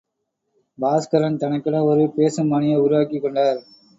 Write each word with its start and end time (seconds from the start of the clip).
பாஸ்கரன் 0.79 1.37
தனக்கென 1.37 1.83
ஒரு 1.83 2.09
பேசும் 2.15 2.49
பாணியை 2.49 2.79
உருவாக்கிக் 2.79 3.21
கொண்டார். 3.21 3.59